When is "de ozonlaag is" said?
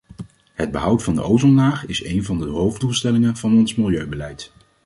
1.15-2.03